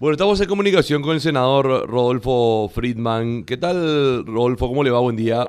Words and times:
Bueno, 0.00 0.12
estamos 0.12 0.40
en 0.40 0.48
comunicación 0.48 1.02
con 1.02 1.14
el 1.14 1.20
senador 1.20 1.88
Rodolfo 1.90 2.70
Friedman. 2.72 3.42
¿Qué 3.42 3.56
tal, 3.56 4.24
Rodolfo? 4.24 4.68
¿Cómo 4.68 4.84
le 4.84 4.92
va? 4.92 5.00
Buen 5.00 5.16
día. 5.16 5.44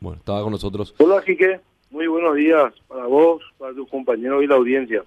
Bueno, 0.00 0.18
estaba 0.18 0.42
con 0.42 0.50
nosotros. 0.50 0.92
Hola, 0.98 1.22
Quique. 1.24 1.60
Muy 1.90 2.08
buenos 2.08 2.34
días 2.34 2.72
para 2.88 3.06
vos, 3.06 3.40
para 3.56 3.72
tus 3.72 3.88
compañeros 3.88 4.42
y 4.42 4.48
la 4.48 4.56
audiencia. 4.56 5.04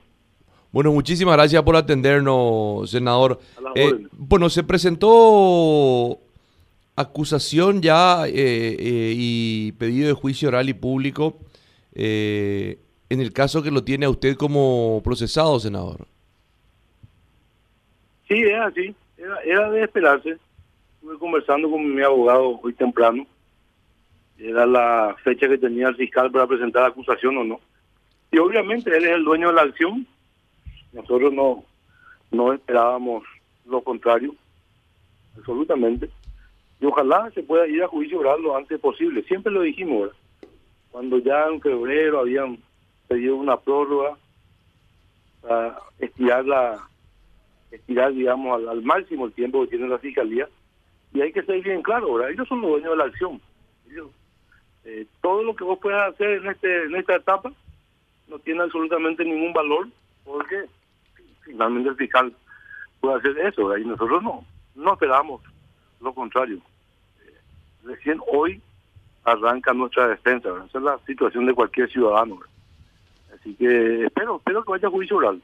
Bueno, 0.71 0.93
muchísimas 0.93 1.35
gracias 1.35 1.61
por 1.63 1.75
atendernos, 1.75 2.89
senador. 2.89 3.41
Eh, 3.75 4.07
bueno, 4.13 4.49
se 4.49 4.63
presentó 4.63 6.17
acusación 6.95 7.81
ya 7.81 8.25
eh, 8.25 8.31
eh, 8.33 9.13
y 9.17 9.73
pedido 9.73 10.07
de 10.07 10.13
juicio 10.13 10.47
oral 10.47 10.69
y 10.69 10.73
público 10.73 11.39
eh, 11.93 12.79
en 13.09 13.19
el 13.19 13.33
caso 13.33 13.61
que 13.61 13.71
lo 13.71 13.83
tiene 13.83 14.05
a 14.05 14.09
usted 14.09 14.37
como 14.37 15.01
procesado, 15.03 15.59
senador. 15.59 16.07
Sí, 18.27 18.41
es 18.41 18.59
así. 18.59 18.95
Era, 19.17 19.39
era 19.41 19.69
de 19.71 19.83
esperarse. 19.83 20.37
Estuve 20.95 21.17
conversando 21.17 21.69
con 21.69 21.93
mi 21.93 22.01
abogado 22.01 22.59
hoy 22.61 22.73
temprano. 22.73 23.25
Era 24.37 24.65
la 24.65 25.15
fecha 25.23 25.47
que 25.47 25.57
tenía 25.57 25.89
el 25.89 25.95
fiscal 25.95 26.31
para 26.31 26.47
presentar 26.47 26.83
la 26.83 26.87
acusación 26.89 27.37
o 27.37 27.43
no. 27.43 27.59
Y 28.31 28.37
obviamente 28.39 28.95
él 28.95 29.05
es 29.05 29.11
el 29.11 29.23
dueño 29.23 29.49
de 29.49 29.53
la 29.53 29.61
acción. 29.61 30.07
Nosotros 30.91 31.31
no, 31.33 31.63
no 32.31 32.53
esperábamos 32.53 33.23
lo 33.65 33.81
contrario. 33.81 34.35
Absolutamente. 35.37 36.09
Y 36.79 36.85
ojalá 36.85 37.31
se 37.31 37.43
pueda 37.43 37.67
ir 37.67 37.83
a 37.83 37.87
juicio 37.87 38.19
oral 38.19 38.41
lo 38.41 38.57
antes 38.57 38.79
posible. 38.79 39.23
Siempre 39.23 39.51
lo 39.51 39.61
dijimos, 39.61 40.01
¿verdad? 40.01 40.17
Cuando 40.91 41.17
ya 41.17 41.47
en 41.47 41.61
febrero 41.61 42.19
habían 42.19 42.57
pedido 43.07 43.35
una 43.35 43.57
prórroga 43.57 44.17
para 45.41 45.79
estirar 45.99 46.45
la 46.45 46.87
estirar, 47.73 48.13
digamos, 48.13 48.67
al, 48.67 48.81
máximo 48.83 49.25
el 49.25 49.33
tiempo 49.33 49.61
que 49.61 49.69
tiene 49.69 49.87
la 49.87 49.97
fiscalía. 49.97 50.47
Y 51.13 51.21
hay 51.21 51.31
que 51.31 51.43
ser 51.43 51.61
bien 51.61 51.81
claro, 51.81 52.13
¿verdad? 52.13 52.31
Ellos 52.31 52.47
son 52.47 52.61
los 52.61 52.71
dueños 52.71 52.91
de 52.91 52.97
la 52.97 53.05
acción. 53.05 53.41
Ellos, 53.89 54.09
eh, 54.85 55.05
todo 55.21 55.43
lo 55.43 55.55
que 55.55 55.63
vos 55.63 55.79
puedas 55.79 56.13
hacer 56.13 56.41
en, 56.41 56.47
este, 56.47 56.83
en 56.83 56.95
esta 56.95 57.15
etapa 57.15 57.51
no 58.27 58.39
tiene 58.39 58.61
absolutamente 58.63 59.23
ningún 59.23 59.53
valor 59.53 59.87
porque 60.23 60.65
finalmente 61.41 61.89
el 61.89 61.95
fiscal 61.95 62.33
puede 62.99 63.17
hacer 63.17 63.37
eso, 63.39 63.67
¿verdad? 63.67 63.83
Y 63.83 63.87
nosotros 63.87 64.23
no, 64.23 64.45
no 64.75 64.93
esperamos 64.93 65.41
lo 65.99 66.13
contrario. 66.13 66.57
Eh, 67.25 67.37
recién 67.83 68.19
hoy 68.31 68.61
arranca 69.23 69.73
nuestra 69.73 70.07
defensa. 70.07 70.49
Esa 70.67 70.77
es 70.77 70.83
la 70.83 70.99
situación 71.05 71.45
de 71.45 71.53
cualquier 71.53 71.89
ciudadano. 71.91 72.39
Así 73.33 73.53
que 73.55 74.05
espero, 74.05 74.37
espero 74.37 74.63
que 74.63 74.71
vaya 74.71 74.87
a 74.87 74.91
juicio 74.91 75.17
oral 75.17 75.41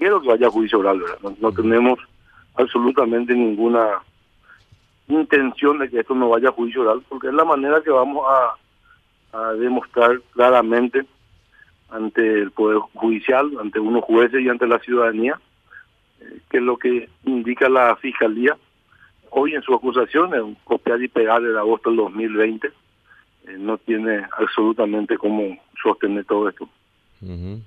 quiero 0.00 0.20
que 0.22 0.28
vaya 0.28 0.46
a 0.46 0.50
juicio 0.50 0.78
oral, 0.78 0.98
¿verdad? 0.98 1.18
No, 1.22 1.36
no 1.38 1.52
tenemos 1.52 1.98
absolutamente 2.54 3.34
ninguna 3.34 4.00
intención 5.08 5.78
de 5.78 5.90
que 5.90 6.00
esto 6.00 6.14
no 6.14 6.30
vaya 6.30 6.48
a 6.48 6.52
juicio 6.52 6.80
oral, 6.80 7.02
porque 7.06 7.28
es 7.28 7.34
la 7.34 7.44
manera 7.44 7.82
que 7.82 7.90
vamos 7.90 8.24
a, 8.26 9.38
a 9.38 9.52
demostrar 9.52 10.18
claramente 10.32 11.04
ante 11.90 12.22
el 12.40 12.50
Poder 12.50 12.78
Judicial, 12.94 13.50
ante 13.60 13.78
unos 13.78 14.02
jueces 14.04 14.40
y 14.40 14.48
ante 14.48 14.66
la 14.66 14.78
ciudadanía, 14.78 15.38
eh, 16.20 16.40
que 16.48 16.56
es 16.56 16.62
lo 16.62 16.78
que 16.78 17.10
indica 17.24 17.68
la 17.68 17.94
Fiscalía 17.96 18.56
hoy 19.30 19.54
en 19.54 19.62
su 19.62 19.74
acusación, 19.74 20.34
en 20.34 20.54
copiar 20.64 21.02
y 21.02 21.08
pegar 21.08 21.42
de 21.42 21.58
agosto 21.58 21.90
del 21.90 21.98
2020, 21.98 22.68
eh, 22.68 22.72
no 23.58 23.76
tiene 23.76 24.24
absolutamente 24.38 25.18
cómo 25.18 25.58
sostener 25.82 26.24
todo 26.24 26.48
esto. 26.48 26.66
Ujú. 27.20 27.60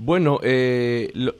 Bueno, 0.00 0.38
eh, 0.44 1.10
lo- 1.14 1.34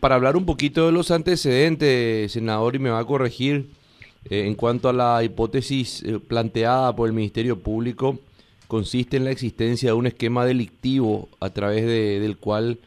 para 0.00 0.14
hablar 0.14 0.36
un 0.36 0.46
poquito 0.46 0.86
de 0.86 0.92
los 0.92 1.10
antecedentes, 1.10 2.32
senador, 2.32 2.74
y 2.74 2.78
me 2.78 2.88
va 2.90 3.00
a 3.00 3.04
corregir 3.04 3.66
eh, 4.30 4.46
en 4.46 4.54
cuanto 4.54 4.88
a 4.88 4.92
la 4.94 5.22
hipótesis 5.22 6.02
eh, 6.02 6.18
planteada 6.18 6.94
por 6.96 7.08
el 7.08 7.14
Ministerio 7.14 7.58
Público, 7.58 8.18
consiste 8.68 9.16
en 9.18 9.24
la 9.24 9.30
existencia 9.32 9.90
de 9.90 9.94
un 9.94 10.06
esquema 10.06 10.46
delictivo 10.46 11.28
a 11.40 11.50
través 11.50 11.84
de- 11.84 12.20
del 12.20 12.36
cual 12.38 12.78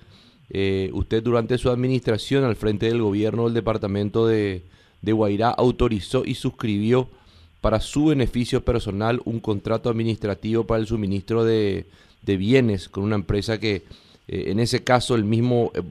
eh, 0.49 0.89
usted 0.93 1.21
durante 1.23 1.57
su 1.59 1.69
administración 1.69 2.43
al 2.43 2.55
frente 2.55 2.87
del 2.87 3.01
gobierno 3.01 3.45
del 3.45 3.53
departamento 3.53 4.25
de, 4.27 4.63
de 5.01 5.11
Guairá 5.11 5.49
autorizó 5.49 6.23
y 6.25 6.35
suscribió 6.35 7.07
para 7.61 7.79
su 7.81 8.07
beneficio 8.07 8.63
personal 8.63 9.21
un 9.25 9.39
contrato 9.39 9.89
administrativo 9.89 10.65
para 10.65 10.81
el 10.81 10.87
suministro 10.87 11.43
de, 11.45 11.85
de 12.23 12.37
bienes 12.37 12.89
con 12.89 13.03
una 13.03 13.15
empresa 13.15 13.59
que 13.59 13.83
eh, 14.27 14.45
en 14.47 14.59
ese 14.59 14.83
caso 14.83 15.15
el 15.15 15.25
mismo 15.25 15.71
eh, 15.73 15.81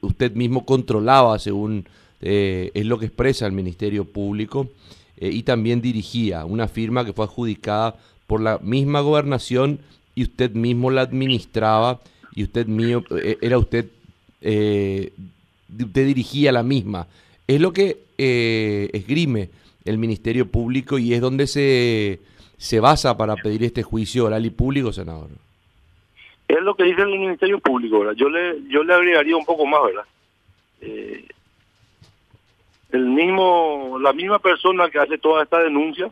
usted 0.00 0.32
mismo 0.34 0.64
controlaba 0.64 1.38
según 1.38 1.86
eh, 2.22 2.70
es 2.74 2.86
lo 2.86 2.98
que 2.98 3.06
expresa 3.06 3.46
el 3.46 3.52
Ministerio 3.52 4.04
Público 4.04 4.68
eh, 5.18 5.30
y 5.30 5.42
también 5.42 5.82
dirigía 5.82 6.44
una 6.46 6.68
firma 6.68 7.04
que 7.04 7.12
fue 7.12 7.26
adjudicada 7.26 7.96
por 8.26 8.40
la 8.40 8.58
misma 8.58 9.00
gobernación 9.00 9.80
y 10.14 10.22
usted 10.22 10.52
mismo 10.52 10.90
la 10.90 11.02
administraba 11.02 12.00
y 12.34 12.44
usted 12.44 12.66
mío 12.66 13.04
era 13.40 13.58
usted 13.58 13.86
usted 14.40 16.06
dirigía 16.06 16.52
la 16.52 16.62
misma. 16.62 17.06
Es 17.46 17.60
lo 17.60 17.72
que 17.72 17.98
esgrime 18.18 19.50
el 19.84 19.98
Ministerio 19.98 20.50
Público 20.50 20.98
y 20.98 21.14
es 21.14 21.20
donde 21.20 21.46
se 21.46 22.20
se 22.58 22.80
basa 22.80 23.16
para 23.16 23.36
pedir 23.36 23.62
este 23.64 23.82
juicio 23.82 24.24
oral 24.24 24.46
y 24.46 24.50
público 24.50 24.92
senador 24.92 25.28
Es 26.48 26.60
lo 26.60 26.74
que 26.74 26.84
dice 26.84 27.02
el 27.02 27.18
Ministerio 27.18 27.58
Público, 27.58 28.00
¿verdad? 28.00 28.14
Yo 28.14 28.28
le, 28.28 28.62
yo 28.68 28.84
le 28.84 28.94
agregaría 28.94 29.36
un 29.36 29.44
poco 29.44 29.66
más, 29.66 29.82
¿verdad? 29.84 30.04
Eh, 30.80 31.26
el 32.92 33.06
mismo, 33.06 33.98
la 34.00 34.12
misma 34.12 34.38
persona 34.38 34.88
que 34.88 34.98
hace 34.98 35.18
toda 35.18 35.42
esta 35.42 35.58
denuncia, 35.58 36.06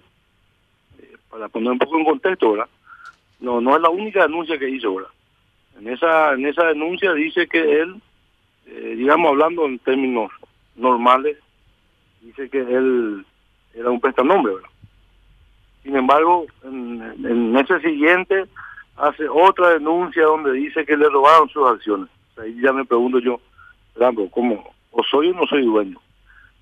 eh, 0.98 1.16
para 1.30 1.48
poner 1.48 1.70
un 1.70 1.78
poco 1.78 1.98
en 1.98 2.04
contexto, 2.04 2.52
¿verdad? 2.52 2.68
No, 3.38 3.60
no 3.60 3.76
es 3.76 3.82
la 3.82 3.90
única 3.90 4.22
denuncia 4.22 4.58
que 4.58 4.68
hizo, 4.68 4.94
¿verdad? 4.94 5.10
En 5.78 5.88
esa, 5.88 6.32
en 6.32 6.46
esa 6.46 6.64
denuncia 6.64 7.12
dice 7.12 7.46
que 7.46 7.80
él, 7.80 7.94
eh, 8.66 8.94
digamos 8.96 9.30
hablando 9.30 9.66
en 9.66 9.78
términos 9.78 10.32
normales, 10.74 11.38
dice 12.22 12.48
que 12.48 12.58
él 12.58 13.24
era 13.72 13.90
un 13.90 14.00
prestanombre, 14.00 14.54
¿verdad? 14.54 14.70
Sin 15.84 15.94
embargo, 15.96 16.46
en, 16.64 17.02
en 17.24 17.56
ese 17.56 17.78
siguiente 17.80 18.46
hace 18.96 19.28
otra 19.28 19.70
denuncia 19.70 20.24
donde 20.24 20.52
dice 20.52 20.84
que 20.84 20.96
le 20.96 21.08
robaron 21.08 21.48
sus 21.48 21.66
acciones. 21.68 22.08
Ahí 22.36 22.56
ya 22.60 22.72
me 22.72 22.84
pregunto 22.84 23.18
yo, 23.18 23.40
Rambo, 23.96 24.30
¿cómo? 24.30 24.72
¿O 24.90 25.02
soy 25.04 25.30
o 25.30 25.34
no 25.34 25.46
soy 25.46 25.64
dueño? 25.64 25.98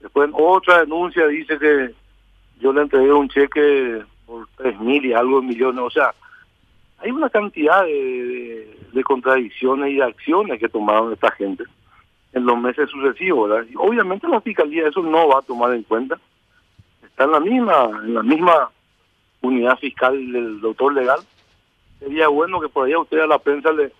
Después 0.01 0.31
otra 0.33 0.81
denuncia 0.81 1.27
dice 1.29 1.59
que 1.59 1.95
yo 2.61 2.73
le 2.73 2.83
entregué 2.83 3.13
un 3.13 3.29
cheque 3.29 4.03
por 4.27 4.47
tres 4.57 4.79
mil 4.81 5.05
y 5.05 5.13
algo 5.13 5.41
de 5.41 5.47
millones. 5.47 5.83
O 5.83 5.91
sea, 5.91 6.15
hay 6.99 7.11
una 7.11 7.31
cantidad 7.31 7.85
de, 7.85 9.03
contradicciones 9.05 9.93
y 9.93 10.01
acciones 10.01 10.61
que 10.61 10.69
tomaron 10.69 11.13
esta 11.13 11.31
gente 11.33 11.65
en 12.33 12.47
los 12.47 12.59
meses 12.59 12.89
sucesivos. 12.91 13.67
Y 13.71 13.75
obviamente 13.77 14.29
la 14.29 14.41
fiscalía 14.41 14.89
eso 14.89 15.03
no 15.03 15.29
va 15.29 15.41
a 15.41 15.43
tomar 15.43 15.75
en 15.75 15.83
cuenta. 15.83 16.19
Está 17.03 17.25
en 17.25 17.33
la 17.33 17.41
misma, 17.41 17.91
en 18.05 18.15
la 18.15 18.23
misma 18.23 18.71
unidad 19.41 19.77
fiscal 19.79 20.15
del 20.33 20.61
doctor 20.61 20.95
legal 20.95 21.21
sería 22.03 22.29
bueno 22.29 22.61
que 22.61 22.69
por 22.69 22.87
ahí 22.87 22.93
a 22.93 23.01
usted 23.01 23.21
a 23.21 23.27
la 23.27 23.39
prensa 23.39 23.73
le, 23.73 23.93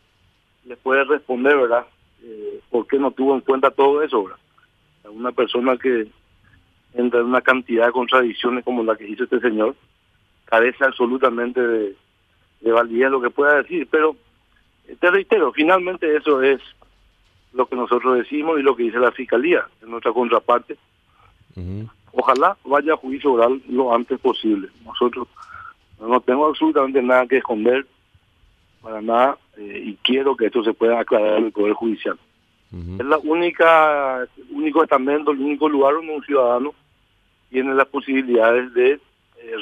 le 0.65 0.77
puede 0.77 1.05
responder, 1.05 1.57
¿verdad? 1.57 1.87
Eh, 2.23 2.61
¿Por 2.71 2.87
qué 2.87 2.99
no 2.99 3.11
tuvo 3.11 3.35
en 3.35 3.41
cuenta 3.41 3.71
todo 3.71 4.03
eso, 4.03 4.25
¿verdad? 4.25 4.39
Una 5.11 5.33
persona 5.33 5.77
que 5.77 6.09
entra 6.95 7.21
en 7.21 7.27
una 7.27 7.41
cantidad 7.41 7.87
de 7.87 7.93
contradicciones 7.93 8.65
como 8.65 8.83
la 8.83 8.97
que 8.97 9.09
hizo 9.09 9.25
este 9.25 9.41
señor, 9.41 9.75
carece 10.45 10.85
absolutamente 10.85 11.61
de, 11.61 11.97
de 12.61 12.73
validez 12.73 13.11
lo 13.11 13.21
que 13.21 13.31
pueda 13.31 13.63
decir, 13.63 13.89
pero 13.91 14.17
eh, 14.87 14.97
te 14.99 15.11
reitero, 15.11 15.53
finalmente 15.53 16.17
eso 16.17 16.43
es 16.43 16.61
lo 17.53 17.67
que 17.67 17.77
nosotros 17.77 18.19
decimos 18.19 18.59
y 18.59 18.63
lo 18.63 18.77
que 18.77 18.85
dice 18.85 18.99
la 18.99 19.13
Fiscalía 19.13 19.67
en 19.83 19.91
nuestra 19.91 20.13
contraparte. 20.13 20.77
Ojalá 22.13 22.57
vaya 22.65 22.95
a 22.95 22.97
juicio 22.97 23.33
oral 23.33 23.63
lo 23.69 23.95
antes 23.95 24.19
posible. 24.21 24.69
Nosotros 24.85 25.29
no 26.09 26.21
tengo 26.21 26.47
absolutamente 26.47 27.03
nada 27.03 27.27
que 27.27 27.39
esconder, 27.39 27.87
para 28.83 29.01
nada, 29.01 29.39
eh, 29.57 29.83
y 29.87 29.95
quiero 30.03 30.37
que 30.37 30.47
esto 30.47 30.65
se 30.65 30.75
pueda 30.75 31.01
aclarar 31.01 31.39
en 31.39 31.47
el 31.47 31.53
Poder 31.53 31.75
Judicial. 31.75 32.19
Es 32.73 33.05
la 33.05 33.19
única, 33.19 34.23
el 34.23 34.47
único 34.51 34.83
estamento, 34.83 35.31
el 35.31 35.41
único 35.41 35.69
lugar 35.69 35.93
donde 35.95 36.15
un 36.15 36.25
ciudadano 36.25 36.73
tiene 37.51 37.75
las 37.75 37.87
posibilidades 37.87 38.73
de 38.73 38.93
eh, 38.93 39.01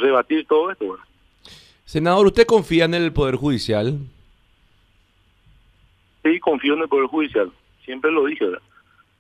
rebatir 0.01 0.47
todo 0.47 0.71
esto. 0.71 0.97
Senador, 1.85 2.29
¿usted 2.29 2.47
confía 2.47 2.85
en 2.85 2.95
el 2.95 3.13
Poder 3.13 3.35
Judicial? 3.35 3.99
Sí, 6.23 6.39
confío 6.39 6.75
en 6.75 6.83
el 6.83 6.89
Poder 6.89 7.07
Judicial. 7.07 7.51
Siempre 7.85 8.13
lo 8.13 8.27
dije, 8.27 8.45
¿verdad? 8.45 8.63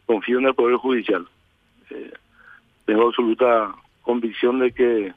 Confío 0.06 0.38
en 0.38 0.46
el 0.46 0.54
Poder 0.54 0.76
Judicial. 0.76 1.26
Eh, 1.90 2.12
tengo 2.84 3.08
absoluta 3.08 3.74
convicción 4.02 4.60
de 4.60 4.70
que 4.70 5.12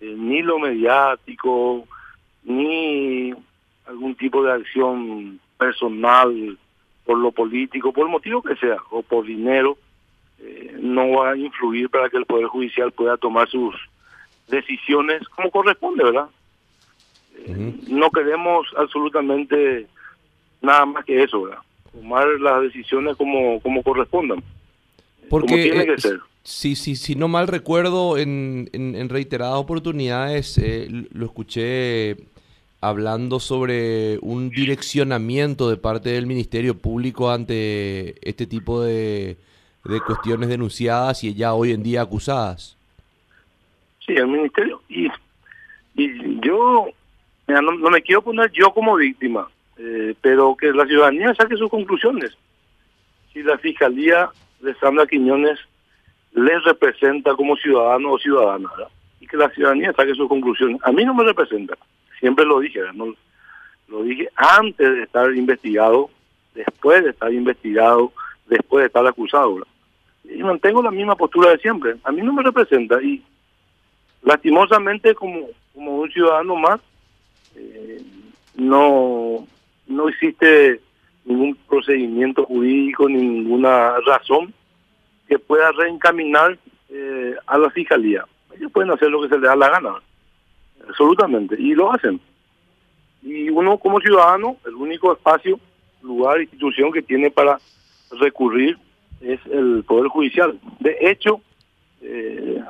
eh, 0.00 0.14
ni 0.16 0.42
lo 0.42 0.58
mediático, 0.58 1.86
ni 2.44 3.32
algún 3.86 4.14
tipo 4.14 4.42
de 4.42 4.52
acción 4.52 5.40
personal 5.58 6.58
por 7.04 7.18
lo 7.18 7.32
político, 7.32 7.92
por 7.92 8.06
el 8.06 8.12
motivo 8.12 8.42
que 8.42 8.56
sea, 8.56 8.78
o 8.90 9.02
por 9.02 9.26
dinero, 9.26 9.76
eh, 10.38 10.76
no 10.80 11.10
va 11.10 11.32
a 11.32 11.36
influir 11.36 11.90
para 11.90 12.08
que 12.08 12.16
el 12.16 12.26
Poder 12.26 12.46
Judicial 12.46 12.92
pueda 12.92 13.16
tomar 13.16 13.48
sus 13.48 13.74
decisiones 14.48 15.26
como 15.28 15.50
corresponde, 15.50 16.04
¿verdad? 16.04 16.28
Eh, 17.36 17.74
no 17.88 18.10
queremos 18.10 18.66
absolutamente 18.76 19.86
nada 20.62 20.86
más 20.86 21.04
que 21.04 21.22
eso, 21.22 21.42
¿verdad? 21.42 21.62
Tomar 21.92 22.26
las 22.40 22.62
decisiones 22.62 23.16
como, 23.16 23.60
como 23.60 23.82
correspondan. 23.82 24.42
Porque 25.28 25.48
como 25.48 25.62
tiene 25.62 25.86
que 25.86 26.00
ser. 26.00 26.20
Si, 26.44 26.76
si, 26.76 26.94
si 26.94 27.14
no 27.16 27.26
mal 27.26 27.48
recuerdo, 27.48 28.18
en, 28.18 28.68
en, 28.72 29.08
reiteradas 29.08 29.56
oportunidades 29.56 30.60
lo 31.10 31.24
escuché 31.24 32.16
hablando 32.82 33.40
sobre 33.40 34.18
un 34.20 34.50
direccionamiento 34.50 35.70
de 35.70 35.78
parte 35.78 36.10
del 36.10 36.26
Ministerio 36.26 36.76
Público 36.76 37.30
ante 37.30 38.16
este 38.28 38.46
tipo 38.46 38.82
de, 38.82 39.38
de 39.84 40.00
cuestiones 40.00 40.50
denunciadas 40.50 41.24
y 41.24 41.34
ya 41.34 41.54
hoy 41.54 41.72
en 41.72 41.82
día 41.82 42.02
acusadas. 42.02 42.76
Sí, 44.04 44.12
el 44.12 44.26
Ministerio. 44.26 44.82
Y, 44.90 45.08
y 45.94 46.40
yo 46.40 46.88
no, 47.48 47.90
me 47.90 48.02
quiero 48.02 48.22
poner 48.22 48.50
yo 48.52 48.72
como 48.72 48.96
víctima, 48.96 49.48
eh, 49.78 50.14
pero 50.20 50.56
que 50.56 50.72
la 50.72 50.86
ciudadanía 50.86 51.34
saque 51.34 51.56
sus 51.56 51.70
conclusiones. 51.70 52.36
Si 53.32 53.42
la 53.42 53.58
Fiscalía 53.58 54.30
de 54.60 54.74
Sandra 54.74 55.06
Quiñones 55.06 55.58
les 56.34 56.62
representa 56.64 57.34
como 57.34 57.56
ciudadano 57.56 58.12
o 58.12 58.18
ciudadana, 58.18 58.68
y 59.20 59.26
que 59.26 59.36
la 59.36 59.48
ciudadanía 59.50 59.92
saque 59.92 60.14
sus 60.14 60.28
conclusiones. 60.28 60.78
A 60.82 60.92
mí 60.92 61.04
no 61.04 61.14
me 61.14 61.24
representa 61.24 61.76
siempre 62.24 62.46
lo 62.46 62.60
dije, 62.60 62.80
lo 63.88 64.02
dije 64.02 64.30
antes 64.34 64.90
de 64.94 65.02
estar 65.02 65.30
investigado, 65.34 66.08
después 66.54 67.04
de 67.04 67.10
estar 67.10 67.30
investigado, 67.30 68.12
después 68.46 68.82
de 68.82 68.86
estar 68.86 69.06
acusado. 69.06 69.58
Y 70.24 70.42
mantengo 70.42 70.82
la 70.82 70.90
misma 70.90 71.16
postura 71.16 71.50
de 71.50 71.58
siempre. 71.58 71.96
A 72.02 72.10
mí 72.12 72.22
no 72.22 72.32
me 72.32 72.42
representa 72.42 73.02
y 73.02 73.22
lastimosamente 74.22 75.14
como, 75.14 75.48
como 75.74 75.98
un 75.98 76.10
ciudadano 76.10 76.56
más, 76.56 76.80
eh, 77.56 78.02
no, 78.54 79.46
no 79.86 80.08
existe 80.08 80.80
ningún 81.26 81.56
procedimiento 81.68 82.46
jurídico, 82.46 83.06
ninguna 83.06 84.00
razón 84.06 84.54
que 85.34 85.38
pueda 85.40 85.72
reencaminar 85.72 86.56
eh, 86.90 87.34
a 87.48 87.58
la 87.58 87.68
fiscalía. 87.70 88.24
Ellos 88.56 88.70
pueden 88.70 88.92
hacer 88.92 89.10
lo 89.10 89.20
que 89.20 89.28
se 89.28 89.34
les 89.34 89.42
da 89.42 89.56
la 89.56 89.68
gana 89.68 89.94
absolutamente, 90.88 91.56
y 91.58 91.74
lo 91.74 91.90
hacen. 91.92 92.20
Y 93.20 93.50
uno 93.50 93.78
como 93.78 93.98
ciudadano, 94.00 94.58
el 94.64 94.74
único 94.74 95.12
espacio, 95.12 95.58
lugar, 96.02 96.40
institución 96.40 96.92
que 96.92 97.02
tiene 97.02 97.32
para 97.32 97.58
recurrir 98.20 98.78
es 99.20 99.40
el 99.50 99.82
Poder 99.84 100.06
Judicial. 100.06 100.56
De 100.78 100.96
hecho, 101.00 101.40
eh, 102.00 102.62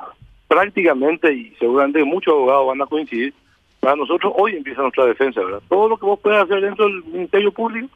prácticamente, 0.47 1.31
y 1.31 1.53
seguramente 1.59 2.03
muchos 2.03 2.33
abogados 2.33 2.67
van 2.67 2.81
a 2.81 2.87
coincidir, 2.87 3.31
para 3.79 3.95
nosotros 3.95 4.33
hoy 4.35 4.55
empieza 4.55 4.81
nuestra 4.81 5.05
defensa, 5.05 5.39
¿verdad? 5.41 5.61
Todo 5.69 5.87
lo 5.87 5.97
que 5.97 6.05
vos 6.07 6.19
puedas 6.19 6.45
hacer 6.45 6.61
dentro 6.61 6.85
del 6.85 7.03
Ministerio 7.03 7.51
Público 7.51 7.89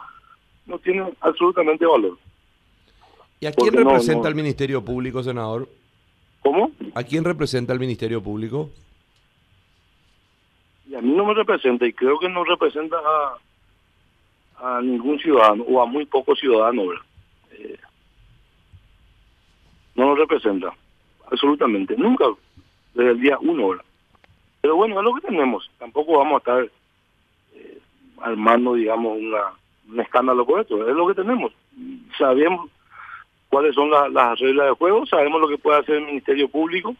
no 0.68 0.78
tiene 0.78 1.12
absolutamente 1.22 1.88
valor. 1.88 2.20
¿Y 3.40 3.46
a 3.46 3.52
quién 3.52 3.74
representa 3.74 4.28
el 4.28 4.36
Ministerio 4.36 4.84
Público, 4.84 5.24
senador? 5.24 5.70
¿Cómo? 6.42 6.72
¿A 6.96 7.04
quién 7.04 7.24
representa 7.24 7.74
el 7.74 7.80
Ministerio 7.80 8.22
Público? 8.22 8.70
y 10.90 10.96
a 10.96 11.02
mí 11.02 11.14
no 11.14 11.26
me 11.26 11.36
representa 11.36 11.86
y 11.86 11.94
creo 11.94 12.18
que 12.18 12.28
no 12.28 12.44
representa 12.44 12.98
a, 12.98 14.78
a 14.78 14.82
ningún 14.82 15.20
ciudadano 15.20 15.64
o 15.64 15.82
a 15.82 15.86
muy 15.86 16.06
pocos 16.06 16.40
ciudadanos, 16.40 16.96
eh, 17.52 17.78
no 19.94 20.08
nos 20.08 20.18
representa, 20.18 20.74
absolutamente, 21.32 21.96
nunca, 21.96 22.26
desde 22.96 23.12
el 23.12 23.22
día 23.22 23.38
uno, 23.40 23.80
Pero 24.62 24.76
bueno, 24.78 24.98
es 25.00 25.04
lo 25.04 25.14
que 25.14 25.28
tenemos, 25.28 25.70
tampoco 25.78 26.18
vamos 26.18 26.34
a 26.34 26.38
estar 26.38 26.72
eh, 27.54 27.80
armando, 28.22 28.74
digamos, 28.74 29.20
una, 29.20 29.54
un 29.90 30.00
escándalo 30.00 30.44
por 30.44 30.62
esto, 30.62 30.90
es 30.90 30.96
lo 30.96 31.08
que 31.08 31.22
tenemos. 31.22 31.52
Sabemos 32.18 32.72
cuáles 33.50 33.76
son 33.76 33.90
las 33.90 34.40
reglas 34.40 34.68
de 34.68 34.74
juego, 34.74 35.06
sabemos 35.06 35.42
lo 35.42 35.48
que 35.48 35.58
puede 35.58 35.80
hacer 35.80 35.96
el 35.96 36.06
Ministerio 36.06 36.48
Público. 36.48 36.96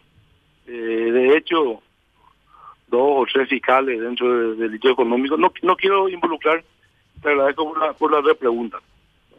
Eh, 0.68 0.72
de 0.72 1.38
hecho, 1.38 1.82
dos 2.88 3.02
o 3.02 3.26
tres 3.32 3.48
fiscales 3.48 4.02
dentro 4.02 4.32
del 4.34 4.58
delito 4.58 4.90
económico. 4.90 5.38
No, 5.38 5.52
no 5.62 5.76
quiero 5.76 6.10
involucrar, 6.10 6.64
te 7.22 7.30
agradezco 7.30 7.72
por 7.72 7.80
la, 7.80 7.94
por 7.94 8.12
la 8.12 8.22
repregunta, 8.22 8.80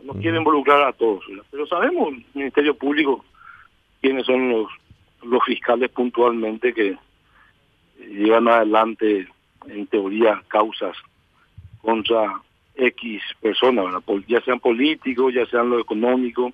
no 0.04 0.14
quiero 0.14 0.38
involucrar 0.38 0.82
a 0.82 0.92
todos, 0.92 1.24
pero 1.50 1.66
sabemos, 1.66 2.08
el 2.08 2.24
Ministerio 2.34 2.74
Público, 2.74 3.24
quiénes 4.00 4.26
son 4.26 4.50
los, 4.50 4.68
los 5.22 5.44
fiscales 5.44 5.90
puntualmente 5.90 6.72
que 6.72 6.96
llevan 7.98 8.48
adelante, 8.48 9.28
en 9.68 9.86
teoría, 9.88 10.42
causas 10.48 10.96
contra 11.82 12.40
X 12.76 13.22
personas, 13.40 14.02
ya 14.26 14.40
sean 14.42 14.60
políticos, 14.60 15.34
ya 15.34 15.44
sean 15.46 15.68
lo 15.68 15.80
económico, 15.80 16.52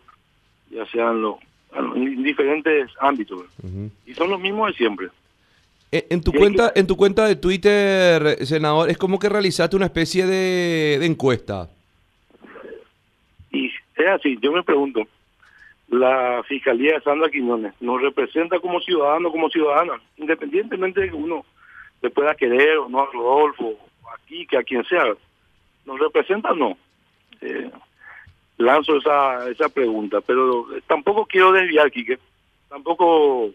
ya 0.70 0.86
sean 0.86 1.22
los 1.22 1.36
en 1.74 2.22
diferentes 2.22 2.90
ámbitos. 3.00 3.44
Y 4.06 4.14
son 4.14 4.30
los 4.30 4.40
mismos 4.40 4.68
de 4.68 4.74
siempre. 4.74 5.08
Eh, 5.92 6.06
en 6.10 6.20
tu 6.20 6.32
cuenta, 6.32 6.72
en 6.74 6.86
tu 6.86 6.96
cuenta 6.96 7.26
de 7.26 7.36
Twitter, 7.36 8.44
senador, 8.44 8.90
es 8.90 8.98
como 8.98 9.18
que 9.18 9.28
realizaste 9.28 9.76
una 9.76 9.86
especie 9.86 10.26
de, 10.26 11.04
encuesta. 11.04 11.68
Y 13.52 13.66
es 13.66 14.08
así, 14.10 14.38
yo 14.40 14.52
me 14.52 14.62
pregunto, 14.62 15.06
la 15.88 16.42
Fiscalía 16.48 16.94
de 16.94 17.00
Sandra 17.02 17.30
Quiñones 17.30 17.74
nos 17.80 18.02
representa 18.02 18.58
como 18.58 18.80
ciudadano, 18.80 19.30
como 19.30 19.48
ciudadana, 19.48 20.00
independientemente 20.16 21.00
de 21.00 21.10
que 21.10 21.16
uno 21.16 21.44
le 22.02 22.10
pueda 22.10 22.34
querer 22.34 22.78
o 22.78 22.88
no 22.88 23.02
a 23.02 23.06
Rodolfo, 23.12 23.78
aquí, 24.14 24.46
que 24.46 24.58
a 24.58 24.64
quien 24.64 24.84
sea, 24.84 25.04
¿nos 25.84 26.00
representa 26.00 26.50
o 26.50 26.56
no? 26.56 26.76
Eh, 27.40 27.70
lanzo 28.58 28.96
esa, 28.96 29.48
esa 29.48 29.68
pregunta, 29.68 30.20
pero 30.20 30.66
tampoco 30.86 31.26
quiero 31.26 31.52
desviar, 31.52 31.90
Quique, 31.90 32.18
tampoco 32.68 33.50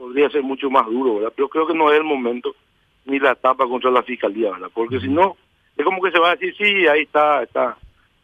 podría 0.00 0.30
ser 0.30 0.42
mucho 0.42 0.70
más 0.70 0.86
duro, 0.86 1.16
¿verdad? 1.16 1.32
Pero 1.36 1.48
creo 1.48 1.66
que 1.66 1.74
no 1.74 1.92
es 1.92 1.98
el 1.98 2.04
momento 2.04 2.54
ni 3.04 3.18
la 3.18 3.32
etapa 3.32 3.66
contra 3.66 3.90
la 3.90 4.02
fiscalía, 4.02 4.50
¿verdad? 4.52 4.70
Porque 4.72 4.98
si 4.98 5.08
no, 5.08 5.36
es 5.76 5.84
como 5.84 6.00
que 6.00 6.10
se 6.10 6.18
va 6.18 6.30
a 6.30 6.36
decir, 6.36 6.54
sí, 6.56 6.86
ahí 6.86 7.02
está, 7.02 7.42
está 7.42 7.76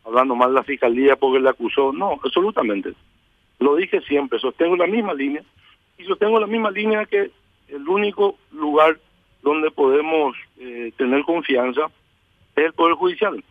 hablando 0.04 0.34
mal 0.34 0.54
la 0.54 0.62
fiscalía 0.62 1.16
porque 1.16 1.40
le 1.40 1.50
acusó. 1.50 1.92
No, 1.92 2.18
absolutamente. 2.24 2.92
Lo 3.58 3.76
dije 3.76 4.00
siempre, 4.02 4.38
sostengo 4.38 4.76
la 4.76 4.86
misma 4.86 5.12
línea 5.12 5.42
y 5.98 6.04
sostengo 6.04 6.40
la 6.40 6.46
misma 6.46 6.70
línea 6.70 7.04
que 7.04 7.30
el 7.68 7.88
único 7.88 8.36
lugar 8.52 8.98
donde 9.42 9.70
podemos 9.70 10.36
eh, 10.58 10.92
tener 10.96 11.24
confianza 11.24 11.86
es 12.54 12.64
el 12.64 12.72
Poder 12.72 12.94
Judicial. 12.94 13.42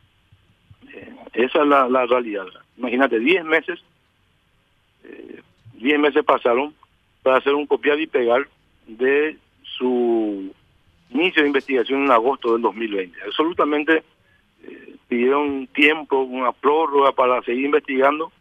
Eh, 0.93 1.13
esa 1.33 1.61
es 1.61 1.67
la, 1.67 1.87
la 1.89 2.05
realidad. 2.05 2.45
Imagínate, 2.77 3.19
10 3.19 3.45
meses, 3.45 3.79
10 5.73 5.93
eh, 5.93 5.97
meses 5.97 6.23
pasaron 6.23 6.73
para 7.23 7.37
hacer 7.37 7.53
un 7.53 7.65
copiar 7.65 7.99
y 7.99 8.07
pegar 8.07 8.47
de 8.87 9.37
su 9.63 10.53
inicio 11.09 11.41
de 11.41 11.47
investigación 11.47 12.03
en 12.03 12.11
agosto 12.11 12.53
del 12.53 12.61
2020. 12.61 13.17
Absolutamente 13.25 14.03
eh, 14.63 14.95
pidieron 15.07 15.67
tiempo, 15.67 16.21
una 16.21 16.51
prórroga 16.51 17.11
para 17.11 17.41
seguir 17.43 17.65
investigando, 17.65 18.31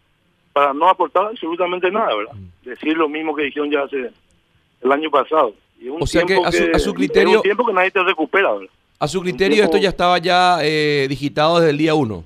para 0.52 0.72
no 0.72 0.88
aportar 0.88 1.26
absolutamente 1.26 1.90
nada, 1.90 2.14
¿verdad? 2.14 2.34
Mm. 2.34 2.68
Decir 2.68 2.96
lo 2.96 3.08
mismo 3.08 3.34
que 3.34 3.44
dijeron 3.44 3.70
ya 3.70 3.82
hace 3.82 4.10
el 4.82 4.92
año 4.92 5.10
pasado. 5.10 5.54
o 5.98 6.06
sea 6.06 6.24
que 6.24 6.36
a, 6.36 6.78
su, 6.78 6.94
criterio... 6.94 7.38
un 7.38 7.42
tiempo 7.42 7.66
que 7.66 7.72
nadie 7.72 7.90
te 7.90 8.02
recupera, 8.02 8.52
¿verdad? 8.52 8.70
A 8.98 9.08
su 9.08 9.20
criterio 9.20 9.64
esto 9.64 9.76
ya 9.76 9.88
estaba 9.88 10.18
ya 10.18 10.58
eh, 10.62 11.06
digitado 11.08 11.58
desde 11.58 11.70
el 11.70 11.78
día 11.78 11.94
1. 11.94 12.24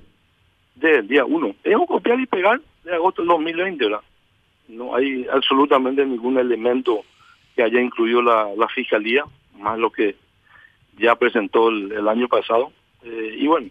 Desde 0.78 0.98
el 1.00 1.08
día 1.08 1.24
1. 1.24 1.54
Es 1.64 1.76
un 1.76 1.86
copiar 1.86 2.20
y 2.20 2.26
pegar 2.26 2.60
de 2.84 2.94
agosto 2.94 3.22
del 3.22 3.28
2020, 3.28 3.84
¿verdad? 3.84 4.00
no 4.68 4.94
hay 4.94 5.26
absolutamente 5.32 6.04
ningún 6.04 6.38
elemento 6.38 7.04
que 7.56 7.62
haya 7.62 7.80
incluido 7.80 8.22
la, 8.22 8.68
fiscalía, 8.68 9.24
más 9.58 9.78
lo 9.78 9.90
que 9.90 10.14
ya 10.98 11.16
presentó 11.16 11.70
el, 11.70 12.06
año 12.06 12.28
pasado. 12.28 12.70
Eh, 13.02 13.36
y 13.38 13.46
bueno, 13.46 13.68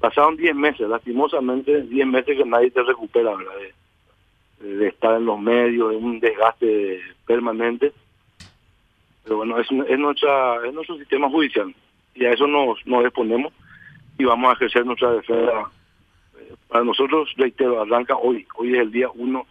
pasaron 0.00 0.36
10 0.36 0.54
meses, 0.56 0.88
lastimosamente 0.88 1.82
10 1.82 2.06
meses 2.06 2.36
que 2.36 2.44
nadie 2.44 2.70
te 2.70 2.82
recupera, 2.82 3.34
¿verdad? 3.36 3.52
De, 4.60 4.88
estar 4.88 5.16
en 5.16 5.26
los 5.26 5.40
medios, 5.40 5.90
de 5.90 5.96
un 5.96 6.18
desgaste 6.18 7.00
permanente. 7.26 7.92
Pero 9.24 9.36
bueno, 9.38 9.58
es, 9.58 9.66
es, 9.70 9.90
es 9.90 9.98
nuestro 9.98 10.98
sistema 10.98 11.28
judicial 11.28 11.74
y 12.14 12.24
a 12.24 12.32
eso 12.32 12.46
nos, 12.46 12.84
nos 12.86 13.04
exponemos 13.04 13.52
y 14.18 14.24
vamos 14.24 14.50
a 14.50 14.54
ejercer 14.54 14.84
nuestra 14.86 15.12
defensa 15.12 15.70
para 16.68 16.84
nosotros, 16.84 17.28
reitero, 17.36 17.82
arranca 17.82 18.16
hoy. 18.16 18.46
Hoy 18.56 18.74
es 18.74 18.80
el 18.80 18.90
día 18.90 19.08
uno 19.14 19.46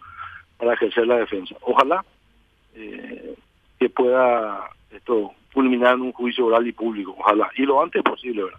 para 0.58 0.74
ejercer 0.74 1.06
la 1.06 1.16
defensa. 1.16 1.54
Ojalá 1.60 2.04
eh, 2.74 3.36
que 3.78 3.88
pueda 3.88 4.70
esto 4.90 5.32
culminar 5.54 5.94
en 5.94 6.02
un 6.02 6.12
juicio 6.12 6.46
oral 6.46 6.66
y 6.66 6.72
público. 6.72 7.14
Ojalá. 7.18 7.48
Y 7.56 7.62
lo 7.62 7.82
antes 7.82 8.02
posible, 8.02 8.44
¿verdad? 8.44 8.58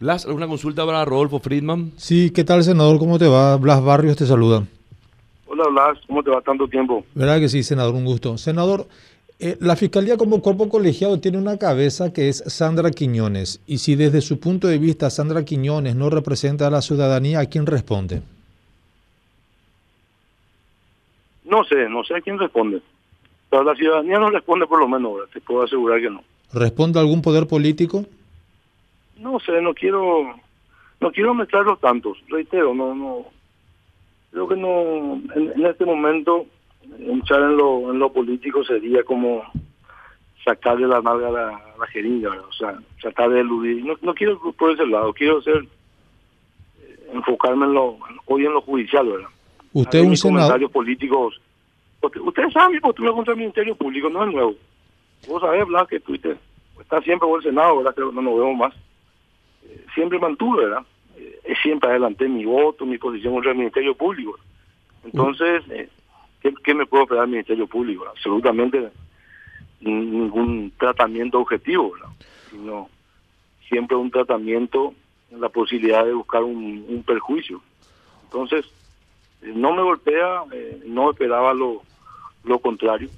Blas, 0.00 0.26
¿alguna 0.26 0.48
consulta 0.48 0.84
para 0.84 1.04
Rodolfo 1.04 1.38
Friedman? 1.38 1.92
Sí, 1.96 2.30
¿qué 2.30 2.42
tal, 2.42 2.64
senador? 2.64 2.98
¿Cómo 2.98 3.18
te 3.18 3.28
va? 3.28 3.56
Blas 3.56 3.82
Barrios 3.82 4.16
te 4.16 4.26
saluda. 4.26 4.64
Hola, 5.46 5.64
Blas, 5.70 5.98
¿cómo 6.08 6.22
te 6.22 6.30
va 6.30 6.40
tanto 6.40 6.66
tiempo? 6.66 7.04
¿Verdad 7.14 7.38
que 7.38 7.48
sí, 7.48 7.62
senador? 7.62 7.94
Un 7.94 8.04
gusto. 8.04 8.36
Senador, 8.36 8.86
eh, 9.40 9.56
la 9.60 9.76
Fiscalía 9.76 10.16
como 10.16 10.40
cuerpo 10.40 10.68
colegiado 10.68 11.18
tiene 11.18 11.38
una 11.38 11.58
cabeza 11.58 12.12
que 12.12 12.28
es 12.28 12.44
Sandra 12.46 12.90
Quiñones. 12.90 13.60
Y 13.66 13.78
si 13.78 13.96
desde 13.96 14.20
su 14.20 14.38
punto 14.38 14.68
de 14.68 14.78
vista 14.78 15.10
Sandra 15.10 15.44
Quiñones 15.44 15.96
no 15.96 16.08
representa 16.08 16.66
a 16.66 16.70
la 16.70 16.82
ciudadanía, 16.82 17.40
¿a 17.40 17.46
quién 17.46 17.66
responde? 17.66 18.22
No 21.44 21.64
sé, 21.64 21.88
no 21.88 22.04
sé 22.04 22.16
a 22.16 22.20
quién 22.20 22.38
responde. 22.38 22.80
Pero 23.50 23.64
la 23.64 23.74
ciudadanía 23.74 24.18
no 24.18 24.30
responde 24.30 24.66
por 24.66 24.80
lo 24.80 24.88
menos, 24.88 25.28
te 25.32 25.40
puedo 25.40 25.62
asegurar 25.62 26.00
que 26.00 26.10
no. 26.10 26.22
¿Responde 26.52 26.98
a 26.98 27.02
algún 27.02 27.20
poder 27.20 27.46
político? 27.46 28.04
No 29.18 29.38
sé, 29.40 29.60
no 29.60 29.74
quiero 29.74 30.34
no 31.00 31.12
quiero 31.12 31.34
mezclarlos 31.34 31.80
tantos, 31.80 32.18
reitero, 32.28 32.74
no 32.74 32.94
no 32.94 33.26
creo 34.30 34.48
que 34.48 34.56
no 34.56 35.20
en, 35.34 35.66
este 35.66 35.84
momento 35.84 36.46
entrar 36.98 37.42
en 37.42 37.56
lo 37.56 37.90
en 37.90 37.98
lo 37.98 38.12
político 38.12 38.64
sería 38.64 39.02
como 39.02 39.42
sacarle 40.44 40.86
la 40.86 41.00
nalga 41.00 41.28
a 41.28 41.32
la, 41.78 41.86
jeringa, 41.86 42.30
o 42.30 42.52
sea, 42.52 42.78
tratar 43.00 43.30
de 43.30 43.40
eludir. 43.40 43.84
No, 43.84 43.94
no 44.02 44.14
quiero 44.14 44.38
por 44.52 44.70
ese 44.70 44.86
lado, 44.86 45.12
quiero 45.12 45.40
ser 45.42 45.66
eh, 46.80 47.10
enfocarme 47.12 47.66
en 47.66 47.74
lo 47.74 47.98
hoy 48.26 48.46
en 48.46 48.52
lo 48.52 48.60
judicial, 48.60 49.06
¿verdad? 49.06 49.28
Usted 49.72 49.98
es 50.00 50.06
un 50.06 50.16
senador 50.16 50.70
políticos 50.70 51.40
ustedes 52.20 52.52
saben 52.52 52.72
mi 52.72 52.80
postura 52.80 53.12
contra 53.12 53.32
el 53.32 53.40
Ministerio 53.40 53.74
Público, 53.74 54.08
no 54.10 54.24
es 54.24 54.32
nuevo. 54.32 54.54
Vos 55.28 55.40
sabés, 55.40 55.66
Blas, 55.66 55.88
que 55.88 56.00
Twitter 56.00 56.36
está 56.80 57.00
siempre 57.02 57.28
por 57.28 57.38
el 57.38 57.44
Senado, 57.44 57.78
¿verdad? 57.78 57.94
Que 57.94 58.00
no 58.02 58.22
nos 58.22 58.38
vemos 58.38 58.56
más. 58.56 58.74
Eh, 59.64 59.84
siempre 59.94 60.18
mantuve, 60.18 60.64
¿verdad? 60.64 60.84
Eh, 61.16 61.54
siempre 61.62 61.90
adelanté 61.90 62.28
mi 62.28 62.44
voto, 62.44 62.84
mi 62.84 62.98
posición 62.98 63.34
contra 63.34 63.52
el 63.52 63.58
Ministerio 63.58 63.94
Público. 63.94 64.38
Entonces, 65.04 65.62
eh, 65.70 65.88
¿qué, 66.62 66.74
me 66.74 66.86
puedo 66.86 67.04
esperar 67.04 67.24
del 67.24 67.32
Ministerio 67.32 67.66
Público? 67.66 68.06
Absolutamente 68.08 68.90
ningún 69.80 70.72
tratamiento 70.78 71.40
objetivo, 71.40 71.92
¿verdad? 71.92 72.08
Sino 72.50 72.88
siempre 73.68 73.96
un 73.96 74.10
tratamiento 74.10 74.94
en 75.30 75.40
la 75.40 75.48
posibilidad 75.48 76.04
de 76.04 76.12
buscar 76.14 76.42
un, 76.42 76.84
un 76.88 77.02
perjuicio. 77.02 77.60
Entonces, 78.24 78.64
no 79.42 79.72
me 79.74 79.82
golpea, 79.82 80.44
no 80.86 81.10
esperaba 81.10 81.52
lo, 81.52 81.82
lo 82.44 82.58
contrario. 82.58 83.10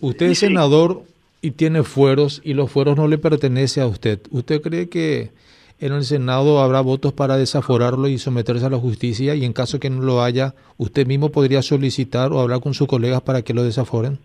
Usted 0.00 0.26
es 0.26 0.40
senador 0.40 1.02
y 1.40 1.52
tiene 1.52 1.82
fueros 1.82 2.40
y 2.44 2.54
los 2.54 2.70
fueros 2.70 2.96
no 2.96 3.08
le 3.08 3.18
pertenece 3.18 3.80
a 3.80 3.86
usted. 3.86 4.20
¿Usted 4.30 4.60
cree 4.60 4.88
que 4.88 5.30
en 5.80 5.92
el 5.92 6.04
Senado 6.04 6.60
habrá 6.60 6.80
votos 6.80 7.12
para 7.12 7.36
desaforarlo 7.36 8.08
y 8.08 8.18
someterse 8.18 8.66
a 8.66 8.70
la 8.70 8.78
justicia 8.78 9.34
y 9.34 9.44
en 9.44 9.52
caso 9.52 9.78
que 9.78 9.90
no 9.90 10.02
lo 10.02 10.22
haya, 10.22 10.54
usted 10.76 11.06
mismo 11.06 11.30
podría 11.30 11.62
solicitar 11.62 12.32
o 12.32 12.40
hablar 12.40 12.60
con 12.60 12.74
sus 12.74 12.88
colegas 12.88 13.20
para 13.22 13.42
que 13.42 13.54
lo 13.54 13.62
desaforen? 13.62 14.18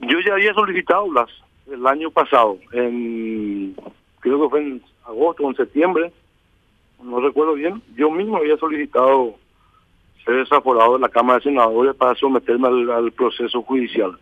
Yo 0.00 0.18
ya 0.20 0.34
había 0.34 0.54
solicitado 0.54 1.12
las 1.12 1.28
el 1.70 1.86
año 1.86 2.10
pasado, 2.10 2.58
en, 2.72 3.74
creo 4.20 4.42
que 4.42 4.48
fue 4.50 4.60
en 4.60 4.82
agosto 5.06 5.44
o 5.44 5.50
en 5.50 5.56
septiembre, 5.56 6.12
no 7.02 7.20
recuerdo 7.20 7.54
bien, 7.54 7.82
yo 7.96 8.10
mismo 8.10 8.36
había 8.36 8.56
solicitado 8.58 9.34
ser 10.24 10.36
desaforado 10.36 10.94
de 10.94 11.00
la 11.00 11.08
Cámara 11.08 11.38
de 11.38 11.44
Senadores 11.44 11.94
para 11.94 12.14
someterme 12.14 12.68
al, 12.68 13.12
proceso 13.12 13.62
judicial. 13.62 14.12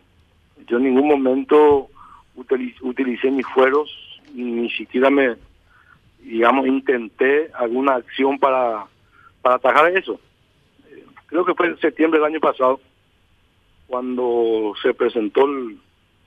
Yo 0.67 0.79
en 0.79 0.85
ningún 0.85 1.09
momento 1.09 1.89
utilicé, 2.35 3.31
mis 3.31 3.47
fueros, 3.49 3.91
ni 4.35 4.71
siquiera 4.71 5.11
me, 5.11 5.37
digamos, 6.23 6.67
intenté 6.67 7.51
alguna 7.55 7.97
acción 7.97 8.39
para, 8.39 8.87
para 9.41 9.57
atajar 9.57 9.97
eso. 9.97 10.19
Creo 11.27 11.45
que 11.45 11.55
fue 11.55 11.69
en 11.69 11.79
septiembre 11.79 12.21
del 12.21 12.27
año 12.27 12.41
pasado 12.41 12.81
cuando 13.87 14.75
se 14.83 14.95
presentó 14.95 15.45
el 15.45 15.79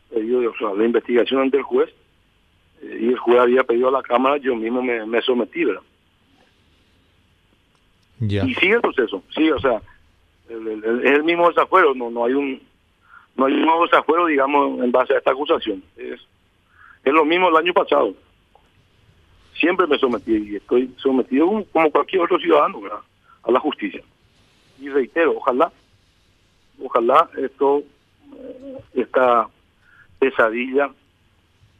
pedido, 0.10 0.52
o 0.52 0.58
sea, 0.58 0.74
la 0.74 0.86
investigación 0.86 1.42
ante 1.42 1.58
el 1.58 1.64
juez, 1.64 1.90
eh, 2.82 3.00
y 3.02 3.08
el 3.08 3.18
juez 3.18 3.40
había 3.40 3.64
pedido 3.64 3.88
a 3.88 3.92
la 3.92 4.04
Cámara, 4.04 4.38
yo 4.38 4.56
mismo 4.56 4.82
me, 4.82 5.06
me 5.06 5.22
sometí, 5.22 5.66
¿verdad? 5.66 5.82
Y 8.20 8.54
sigue 8.56 8.76
el 8.76 8.82
proceso, 8.82 9.24
sí, 9.36 9.50
o 9.50 9.60
sea, 9.60 9.82
es 10.48 11.12
el 11.12 11.24
mismo 11.24 11.50
desafuero, 11.50 11.94
no, 11.96 12.10
no 12.10 12.26
hay 12.26 12.34
un 12.34 12.62
no 13.36 13.46
hay 13.46 13.54
un 13.54 13.64
nuevo 13.64 13.84
desafuero, 13.84 14.28
digamos, 14.28 14.82
en 14.82 14.92
base 14.92 15.14
a 15.14 15.18
esta 15.18 15.32
acusación. 15.32 15.84
Es, 15.98 16.22
es 17.04 17.14
lo 17.14 17.26
mismo 17.26 17.50
el 17.50 17.58
año 17.58 17.74
pasado. 17.74 18.14
Siempre 19.66 19.88
me 19.88 19.98
sometí 19.98 20.32
y 20.32 20.58
estoy 20.58 20.94
sometido 20.98 21.48
como 21.72 21.90
cualquier 21.90 22.22
otro 22.22 22.38
ciudadano 22.38 22.82
a 23.42 23.52
la 23.52 23.60
justicia. 23.60 24.04
Y 24.80 24.90
reitero, 24.90 25.38
ojalá, 25.38 25.72
ojalá 26.84 27.28
esto, 27.36 27.80
eh, 27.80 28.78
esta 28.94 29.48
pesadilla, 30.20 30.92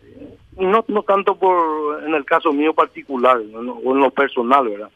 eh, 0.02 0.36
no, 0.58 0.84
no 0.88 1.04
tanto 1.04 1.36
por 1.36 2.04
en 2.04 2.16
el 2.16 2.26
caso 2.26 2.52
mío 2.52 2.74
particular 2.74 3.38
o 3.38 3.96
en 3.96 4.00
lo 4.00 4.10
personal, 4.10 4.68
¿verdad? 4.68 4.90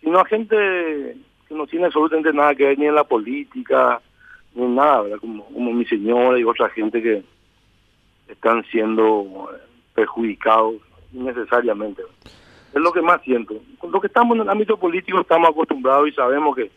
sino 0.00 0.18
a 0.18 0.24
gente 0.24 0.56
que 1.46 1.54
no 1.54 1.66
tiene 1.66 1.84
absolutamente 1.84 2.32
nada 2.32 2.54
que 2.54 2.68
ver 2.68 2.78
ni 2.78 2.86
en 2.86 2.94
la 2.94 3.04
política, 3.04 4.00
ni 4.54 4.62
en 4.62 4.76
nada, 4.76 5.02
¿verdad? 5.02 5.18
Como, 5.18 5.44
como 5.44 5.74
mi 5.74 5.84
señora 5.84 6.38
y 6.38 6.44
otra 6.44 6.70
gente 6.70 7.02
que 7.02 7.22
están 8.28 8.64
siendo 8.70 9.50
perjudicados 9.94 10.76
innecesariamente. 11.12 12.02
Es 12.72 12.80
lo 12.80 12.92
que 12.92 13.02
más 13.02 13.20
siento. 13.22 13.60
Con 13.78 13.90
lo 13.90 14.00
que 14.00 14.06
estamos 14.06 14.36
en 14.36 14.42
el 14.42 14.48
ámbito 14.48 14.76
político 14.76 15.20
estamos 15.20 15.50
acostumbrados 15.50 16.08
y 16.08 16.12
sabemos 16.12 16.54
que 16.54 16.70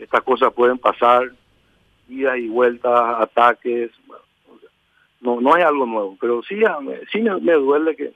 estas 0.00 0.22
cosas 0.22 0.52
pueden 0.52 0.78
pasar, 0.78 1.30
idas 2.08 2.38
y 2.38 2.48
vueltas, 2.48 3.20
ataques, 3.20 3.90
no 5.20 5.40
no 5.40 5.54
hay 5.54 5.62
algo 5.62 5.86
nuevo, 5.86 6.16
pero 6.20 6.42
sí, 6.42 6.60
sí 7.10 7.20
me, 7.20 7.40
me 7.40 7.54
duele 7.54 7.96
que 7.96 8.12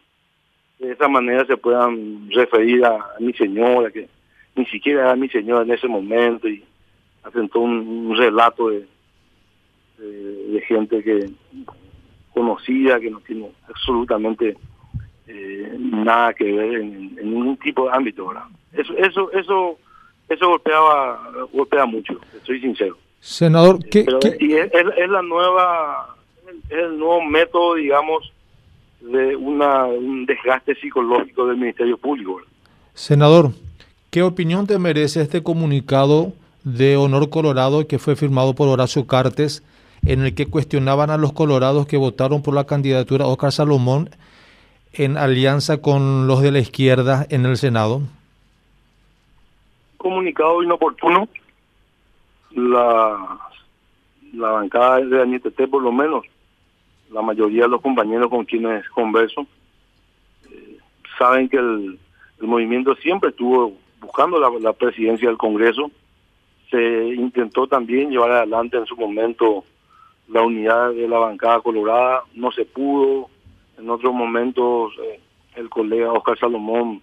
de 0.79 0.93
esa 0.93 1.09
manera 1.09 1.45
se 1.45 1.57
puedan 1.57 2.31
referir 2.31 2.85
a 2.85 2.99
mi 3.19 3.33
señora, 3.35 3.91
que 3.91 4.09
ni 4.57 4.65
siquiera 4.67 5.03
era 5.03 5.17
mi 5.17 5.29
señora 5.29 5.63
en 5.63 5.73
ese 5.73 5.87
momento 5.87 6.49
y 6.49 6.65
hacen 7.23 7.51
un, 7.55 8.17
relato 8.17 8.71
de, 8.71 8.87
de, 9.99 10.61
gente 10.63 11.03
que 11.03 11.31
conocida, 12.33 12.99
que 12.99 13.11
no 13.11 13.21
tiene 13.21 13.51
absolutamente 13.69 14.57
eh, 15.33 15.77
nada 15.79 16.35
que 16.35 16.45
ver 16.45 16.81
en, 16.81 17.15
ningún 17.17 17.57
tipo 17.59 17.87
de 17.87 17.97
ámbito, 17.97 18.29
¿verdad? 18.29 18.45
Eso, 18.73 18.97
eso, 18.97 19.33
eso, 19.33 19.79
eso 20.29 20.49
golpeaba, 20.49 21.31
golpea 21.53 21.87
mucho, 21.87 22.19
estoy 22.35 22.61
sincero. 22.61 22.97
Senador, 23.21 23.79
¿qué, 23.91 24.07
Y 24.41 24.55
es, 24.55 24.71
la 25.09 25.23
nueva, 25.23 26.17
es 26.69 26.79
el 26.79 26.99
nuevo 26.99 27.23
método, 27.23 27.75
digamos, 27.75 28.33
de 29.01 29.37
una, 29.37 29.85
un 29.85 30.27
desgaste 30.27 30.75
psicológico 30.77 31.47
del 31.47 31.59
Ministerio 31.59 31.99
Público. 31.99 32.41
Senador, 32.95 33.53
¿Qué 34.11 34.25
opinión 34.25 34.67
te 34.67 34.77
merece 34.81 35.21
este 35.21 35.45
comunicado 35.45 36.33
de 36.65 36.97
Honor 36.97 37.31
Colorado 37.31 37.87
que 37.87 38.01
fue 38.01 38.17
firmado 38.17 38.57
por 38.57 38.67
Horacio 38.67 39.07
Cartes, 39.07 39.63
en 40.05 40.23
el 40.23 40.35
que 40.35 40.47
cuestionaban 40.47 41.11
a 41.11 41.17
los 41.17 41.33
colorados 41.33 41.87
que 41.87 41.97
votaron 41.97 42.43
por 42.43 42.53
la 42.53 42.65
candidatura 42.65 43.25
de 43.25 43.31
Oscar 43.31 43.53
Salomón 43.53 44.11
en 44.93 45.17
alianza 45.17 45.81
con 45.81 46.27
los 46.27 46.43
de 46.43 46.53
la 46.53 46.59
izquierda 46.59 47.27
en 47.31 47.47
el 47.47 47.57
Senado? 47.57 48.03
Comunicado 49.97 50.63
inoportuno. 50.63 51.29
La, 52.53 53.39
bancada 54.33 55.01
de 55.01 55.23
Añetete, 55.23 55.69
por 55.69 55.83
lo 55.83 55.93
menos, 55.93 56.25
la 57.13 57.23
mayoría 57.23 57.63
de 57.63 57.69
los 57.69 57.81
compañeros 57.81 58.29
con 58.29 58.45
quienes 58.45 58.89
converso, 58.91 59.47
eh, 60.51 60.79
saben 61.19 61.49
que 61.49 61.57
el 61.57 61.99
movimiento 62.41 62.95
siempre 62.97 63.31
estuvo 63.31 63.75
buscando 64.01 64.39
la, 64.59 64.73
presidencia 64.73 65.29
del 65.29 65.39
Congreso. 65.39 65.91
Se 66.71 67.15
intentó 67.15 67.67
también 67.67 68.11
llevar 68.11 68.33
adelante 68.33 68.77
en 68.77 68.87
su 68.87 68.97
momento 68.97 69.65
la 70.29 70.43
unidad 70.43 70.91
de 70.93 71.09
la 71.09 71.19
bancada 71.19 71.61
colorada, 71.61 72.23
no 72.35 72.51
se 72.53 72.65
pudo. 72.65 73.29
En 73.81 73.89
otros 73.89 74.13
momentos 74.13 74.93
eh, 75.03 75.21
el 75.57 75.71
colega 75.71 76.13
Oscar 76.13 76.39
Salomón 76.39 77.01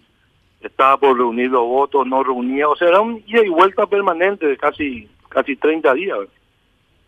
estaba 0.60 0.96
por 0.96 1.16
reunir 1.16 1.50
los 1.50 1.66
votos, 1.66 2.06
no 2.06 2.22
reunía, 2.22 2.68
o 2.68 2.76
sea, 2.76 2.88
era 2.88 3.00
un 3.00 3.22
ida 3.26 3.44
y 3.44 3.48
vuelta 3.48 3.86
permanente 3.86 4.46
de 4.46 4.56
casi 4.56 5.08
casi 5.28 5.56
30 5.56 5.92
días, 5.94 6.18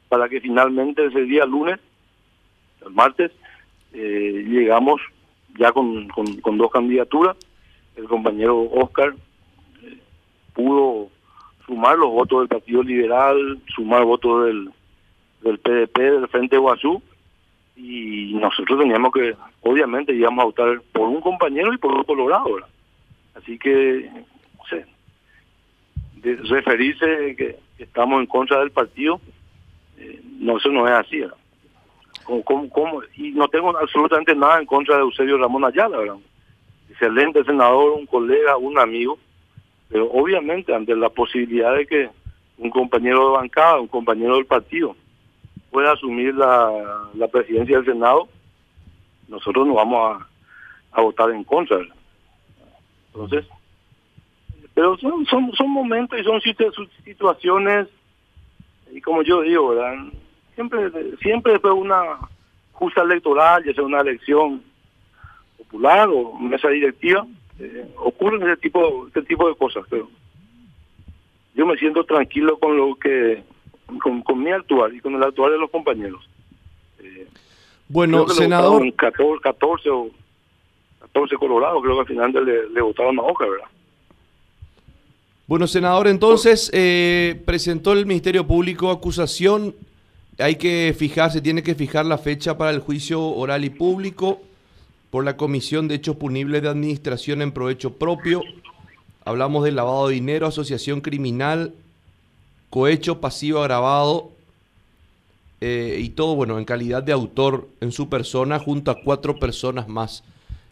para 0.09 0.29
que 0.29 0.41
finalmente 0.41 1.07
ese 1.07 1.23
día 1.23 1.47
lunes, 1.47 1.79
el 2.85 2.93
martes, 2.93 3.33
eh, 3.93 4.45
llegamos 4.47 5.01
ya 5.59 5.73
con, 5.73 6.09
con 6.09 6.59
dos 6.59 6.71
candidaturas, 6.71 7.37
el 7.97 8.05
compañero 8.05 8.61
Oscar 8.73 9.15
pudo 10.53 11.09
sumar 11.67 11.97
los 11.97 12.11
votos 12.11 12.41
del 12.41 12.49
Partido 12.49 12.83
Liberal, 12.83 13.61
sumar 13.75 14.05
votos 14.05 14.47
del, 14.47 14.71
del 15.43 15.59
PDP, 15.59 15.99
del 15.99 16.29
Frente 16.29 16.59
Guazú, 16.59 17.03
y 17.83 18.35
nosotros 18.35 18.79
teníamos 18.79 19.13
que, 19.13 19.35
obviamente, 19.63 20.15
íbamos 20.15 20.43
a 20.43 20.47
votar 20.47 20.83
por 20.93 21.09
un 21.09 21.21
compañero 21.21 21.73
y 21.73 21.79
por 21.79 21.95
un 21.95 22.05
colorado, 22.05 22.59
Así 23.35 23.59
que, 23.59 24.11
no 24.59 24.65
sé, 24.69 24.85
de 26.17 26.37
referirse 26.37 27.35
que, 27.37 27.57
estamos 27.79 28.21
en 28.21 28.27
contra 28.27 28.61
del 28.61 28.71
partido, 28.71 29.21
eh, 29.97 30.21
no, 30.39 30.59
eso 30.59 30.69
no 30.69 30.87
es 30.87 30.93
así. 30.93 31.21
¿verdad? 31.21 31.37
¿Cómo, 32.45 33.03
Y 33.17 33.31
no 33.31 33.49
tengo 33.49 33.75
absolutamente 33.77 34.35
nada 34.35 34.61
en 34.61 34.67
contra 34.67 34.97
de 34.97 35.03
Eusebio 35.03 35.39
Ramón 35.39 35.65
Ayala, 35.65 35.97
¿verdad? 35.97 36.17
excelente 36.91 37.43
senador, 37.45 37.93
un 37.93 38.05
colega, 38.05 38.59
un 38.59 38.79
amigo, 38.79 39.19
pero 39.89 40.11
obviamente 40.11 40.75
ante 40.75 40.95
la 40.95 41.09
posibilidad 41.09 41.75
de 41.75 41.87
que 41.87 42.11
un 42.59 42.69
compañero 42.69 43.31
de 43.31 43.37
bancada, 43.39 43.81
un 43.81 43.89
compañero 43.89 44.35
del 44.35 44.45
partido, 44.45 44.95
pueda 45.71 45.93
asumir 45.93 46.35
la, 46.35 47.09
la 47.15 47.29
presidencia 47.29 47.77
del 47.77 47.87
Senado, 47.87 48.29
nosotros 49.29 49.67
no 49.67 49.75
vamos 49.75 50.23
a, 50.93 51.01
votar 51.01 51.31
en 51.31 51.45
contra. 51.45 51.79
Entonces, 53.13 53.47
pero 54.75 54.97
son, 54.99 55.25
son, 55.27 55.53
son 55.55 55.71
momentos 55.71 56.19
y 56.19 56.25
son 56.25 56.41
situaciones, 57.05 57.89
y 58.93 59.01
como 59.01 59.23
yo 59.23 59.43
digo, 59.43 59.69
¿verdad? 59.69 59.95
Siempre, 60.55 60.91
siempre 61.23 61.53
después 61.53 61.75
de 61.75 61.81
una 61.81 62.19
justa 62.73 63.03
electoral, 63.03 63.65
ya 63.65 63.73
sea 63.73 63.85
una 63.85 64.01
elección 64.01 64.63
popular 65.59 66.09
o 66.09 66.35
mesa 66.39 66.69
directiva, 66.69 67.27
eh, 67.59 67.89
ocurren 67.97 68.43
ese 68.43 68.57
tipo, 68.57 69.07
este 69.07 69.23
tipo 69.23 69.49
de 69.49 69.55
cosas, 69.55 69.85
pero 69.89 70.09
yo 71.55 71.67
me 71.67 71.77
siento 71.77 72.05
tranquilo 72.05 72.59
con 72.59 72.77
lo 72.77 72.97
que, 72.97 73.45
con, 73.99 74.43
mi 74.43 74.51
actual 74.51 74.95
y 74.95 75.01
con 75.01 75.15
el 75.15 75.23
actual 75.23 75.53
de 75.53 75.59
los 75.59 75.71
compañeros. 75.71 76.29
Eh, 77.01 77.27
bueno, 77.89 78.29
senador. 78.29 78.83
14, 78.95 79.41
14 79.43 79.91
o 79.91 80.11
14 81.01 81.37
Colorado, 81.37 81.81
creo 81.81 81.95
que 81.95 82.01
al 82.01 82.07
final 82.07 82.33
le, 82.45 82.69
le 82.69 82.81
votaron 82.83 83.19
a 83.19 83.23
hoja, 83.23 83.47
¿verdad? 83.47 83.67
Bueno, 85.51 85.67
senador, 85.67 86.07
entonces 86.07 86.71
eh, 86.73 87.43
presentó 87.45 87.93
el 87.93 88.07
Ministerio 88.07 88.47
Público 88.47 88.93
acusación. 88.93 89.75
Hay 90.39 90.55
que 90.55 90.95
fijarse, 90.97 91.41
tiene 91.41 91.65
que 91.65 91.75
fijar 91.75 92.07
la 92.07 92.19
fecha 92.19 92.57
para 92.57 92.71
el 92.71 92.79
juicio 92.79 93.21
oral 93.21 93.65
y 93.65 93.71
público 93.71 94.41
por 95.11 95.25
la 95.25 95.37
Comisión 95.37 95.89
de 95.89 95.97
Hechos 95.97 96.15
Punibles 96.15 96.63
de 96.63 96.69
Administración 96.69 97.43
en 97.43 97.51
Provecho 97.51 97.95
Propio. 97.95 98.43
Hablamos 99.25 99.65
de 99.65 99.73
lavado 99.73 100.07
de 100.07 100.15
dinero, 100.15 100.47
asociación 100.47 101.01
criminal, 101.01 101.75
cohecho 102.71 103.21
pasivo 103.21 103.61
agravado 103.61 104.31
eh, 105.61 105.99
y 106.01 106.11
todo, 106.11 106.37
bueno, 106.37 106.59
en 106.59 106.65
calidad 106.65 107.03
de 107.03 107.13
autor 107.13 107.69
en 107.81 107.93
su 107.93 108.09
persona 108.09 108.59
junto 108.59 108.91
a 108.91 109.03
cuatro 109.03 109.39
personas 109.39 109.89
más, 109.89 110.25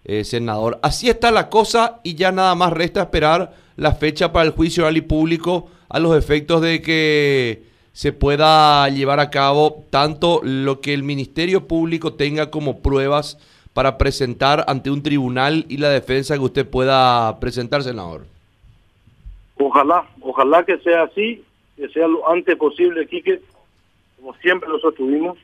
eh, 0.04 0.24
senador. 0.24 0.78
Así 0.82 1.10
está 1.10 1.30
la 1.30 1.50
cosa 1.50 2.00
y 2.02 2.14
ya 2.14 2.32
nada 2.32 2.54
más 2.54 2.72
resta 2.72 3.02
esperar 3.02 3.52
la 3.76 3.92
fecha 3.92 4.32
para 4.32 4.46
el 4.46 4.52
juicio 4.52 4.84
oral 4.84 4.96
y 4.96 5.02
público 5.02 5.68
a 5.88 5.98
los 5.98 6.16
efectos 6.16 6.62
de 6.62 6.80
que 6.80 7.64
se 7.92 8.12
pueda 8.12 8.88
llevar 8.88 9.20
a 9.20 9.28
cabo 9.28 9.84
tanto 9.90 10.40
lo 10.42 10.80
que 10.80 10.94
el 10.94 11.02
Ministerio 11.02 11.66
Público 11.66 12.14
tenga 12.14 12.50
como 12.50 12.78
pruebas 12.78 13.38
para 13.74 13.98
presentar 13.98 14.64
ante 14.68 14.90
un 14.90 15.02
tribunal 15.02 15.66
y 15.68 15.76
la 15.76 15.90
defensa 15.90 16.34
que 16.34 16.44
usted 16.44 16.68
pueda 16.68 17.38
presentar, 17.38 17.82
senador. 17.82 18.24
Ojalá, 19.56 20.08
ojalá 20.20 20.64
que 20.64 20.78
sea 20.78 21.02
así, 21.02 21.44
que 21.78 21.88
sea 21.90 22.08
lo 22.08 22.28
antes 22.28 22.56
posible, 22.56 23.06
Quique, 23.06 23.40
como 24.16 24.34
siempre 24.36 24.68
nosotros 24.68 24.96
tuvimos. 24.96 25.38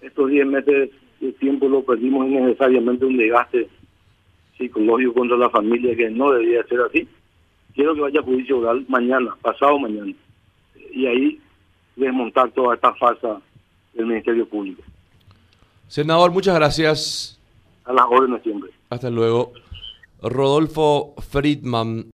Estos 0.00 0.30
10 0.30 0.46
meses 0.46 0.90
de 1.20 1.32
tiempo 1.32 1.68
lo 1.68 1.82
perdimos 1.82 2.28
innecesariamente 2.28 3.04
un 3.04 3.16
desgaste 3.16 3.68
psicológico 4.56 5.14
contra 5.14 5.36
la 5.36 5.50
familia 5.50 5.96
que 5.96 6.08
no 6.10 6.30
debía 6.30 6.64
ser 6.66 6.80
así. 6.82 7.08
Quiero 7.74 7.94
que 7.94 8.02
vaya 8.02 8.20
a 8.20 8.22
juicio 8.22 8.58
oral 8.58 8.84
mañana, 8.88 9.34
pasado 9.42 9.78
mañana, 9.80 10.12
y 10.92 11.06
ahí 11.06 11.40
desmontar 11.96 12.52
toda 12.52 12.76
esta 12.76 12.94
farsa 12.94 13.40
del 13.94 14.06
Ministerio 14.06 14.46
Público. 14.46 14.82
Senador, 15.88 16.30
muchas 16.30 16.54
gracias. 16.54 17.40
A 17.84 17.92
las 17.92 18.06
órdenes 18.08 18.42
siempre. 18.42 18.70
Hasta 18.90 19.10
luego. 19.10 19.52
Rodolfo 20.22 21.14
Friedman. 21.30 22.12